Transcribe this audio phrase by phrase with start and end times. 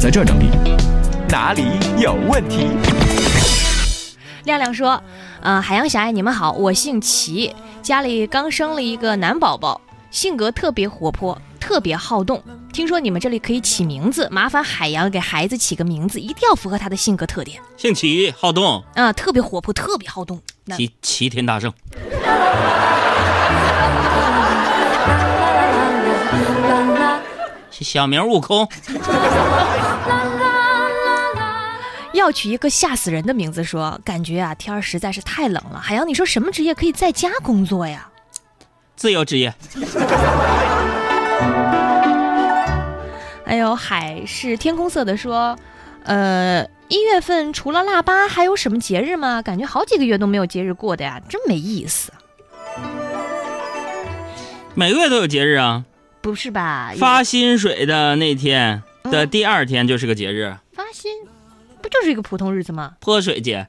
[0.00, 0.48] 在这儿整理，
[1.28, 1.64] 哪里
[1.98, 2.68] 有问题？
[4.44, 5.00] 亮亮说
[5.44, 9.78] ：“呃，海洋小爱，你们好，我姓齐，家里刚生了一个男宝宝，
[10.10, 12.42] 性格特别活泼，特别好动。
[12.72, 20.40] 听说你们这里可以起名字，麻烦海洋给孩子起个名字，一定要符合他的性格特点姓齐，好动，啊，特别活泼，特别好动。
[20.78, 21.70] 齐齐天大圣。
[27.80, 28.68] 小名悟空，
[32.12, 35.80] 要取一个吓死人的名字说，感觉啊天儿实在是太冷了。
[35.80, 38.08] 海洋，你说什么职业可以在家工作呀？
[38.96, 39.54] 自由职业。
[43.46, 45.58] 哎呦海是天空色的说，
[46.04, 49.42] 呃，一月份除了腊八还有什么节日吗？
[49.42, 52.12] 感觉好几个月都没有节日过的呀，真没意思。
[54.74, 55.84] 每个月都有节日啊，
[56.20, 56.92] 不是吧？
[56.98, 61.10] 发薪水的那天的第二天就是个节日，发薪，
[61.80, 62.92] 不就是一个普通日子吗？
[63.00, 63.66] 泼水节。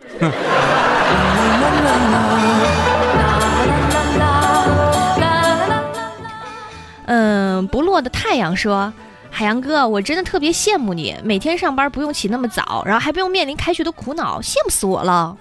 [7.06, 8.92] 嗯，不落的太阳说，
[9.30, 15.38] 海洋哥，我真的特别羡慕你，每天上班不用起那么早，然后还不用面临开学的苦恼，羡慕死我了。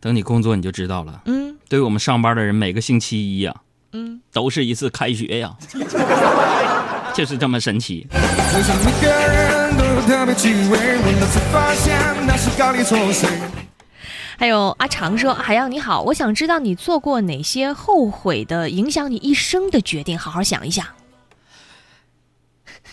[0.00, 1.22] 等你工作你就知道了。
[1.26, 3.54] 嗯对于我们上班的人，每个星期一呀、
[3.92, 5.52] 嗯，都是一次开学呀，
[7.14, 8.06] 就是这么神奇。
[14.38, 20.86] 还有阿长说，海洋你好，我想知道你做过哪些后悔的、影响你一生的决定，好好想一想。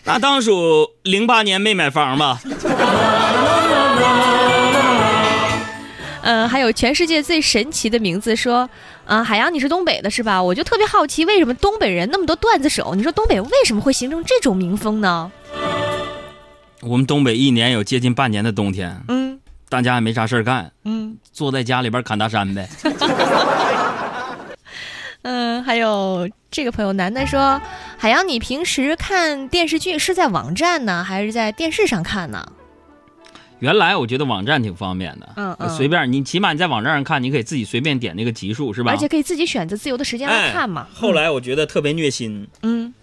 [0.04, 2.40] 那当属零八年没买房吧？
[6.28, 8.70] 嗯，还有全世界最神奇的名字说，
[9.06, 10.44] 啊，海洋你是东北的是吧？
[10.44, 12.94] 我就特别好奇，为什么东北人那么多段子手？
[12.96, 15.32] 你说东北为什么会形成这种民风呢？
[16.82, 19.40] 我们东北一年有接近半年的冬天，嗯
[19.70, 22.68] 大家也没啥事儿干，嗯坐在家里边砍大山呗。
[25.24, 27.62] 嗯，还有这个朋友楠楠说，
[27.98, 32.46] 海洋你平时看电视剧是在网站呢，还是在电视上看呢？
[33.60, 38.92] 原来我觉得网站挺方便的，嗯嗯随便你起码你在网站上看，你可以自己随便点那个集数是吧？
[38.92, 40.88] 而且可以自己选择自由的时间来看嘛。
[40.94, 42.94] 后来我觉得特别虐心，嗯，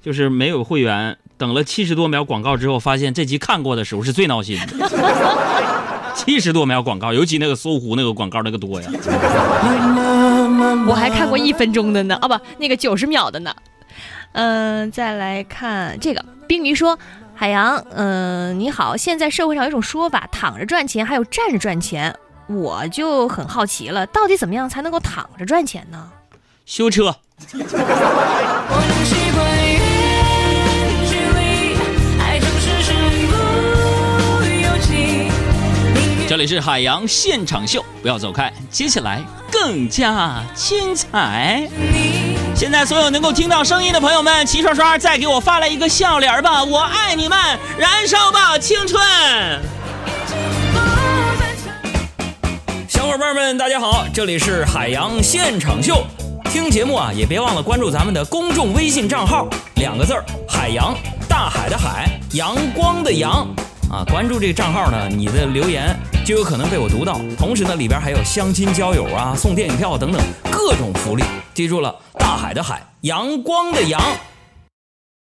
[0.00, 4.90] 就是没有会员，等了七十多秒广告之后，发现这集看过的时候是最闹心的。
[6.16, 8.90] 七十多秒广告，尤其那个搜狐那个广告那个多呀。
[10.86, 13.54] 我还看过一分钟的呢，啊不，那个九十秒的呢。
[14.32, 16.98] 嗯、再来看这个冰鱼说，
[17.40, 22.14] 海洋，嗯、你好，现在社会上有一种说法，躺着赚钱，还有站着赚钱，
[22.48, 26.10] 我就很好奇了，到底怎么样才能够躺着赚钱呢？
[26.66, 27.16] 修车，
[27.54, 27.56] 我
[28.88, 29.42] 仍习惯
[29.72, 29.80] 远
[31.08, 32.94] 距离，爱总是身
[33.26, 35.32] 不由己。
[36.28, 41.66] 这里是海洋现场秀，不要走开，接下来更加精彩。
[42.60, 46.62] 现在所有能够听到声音的朋友们，齐刷刷再给我发来一个笑脸吧！
[46.62, 47.38] 我爱你们，
[47.78, 49.02] 燃烧吧青春！
[52.86, 56.04] 小伙伴们，大家好，这里是海洋现场秀。
[56.52, 60.94] 听节目啊，也别忘了关注咱们的公众微信账号，两个字儿“海洋”，
[61.26, 63.48] 大海的海，阳光的阳。
[63.90, 67.18] 啊，关注这个账号呢，你的留言就有可能被我读到。
[67.38, 70.20] 同时呢，里边还有相亲交友啊、送电影票等等
[70.50, 71.24] 各种福利。
[71.52, 71.94] 记住了，
[72.30, 74.00] 大海的海，阳光的阳。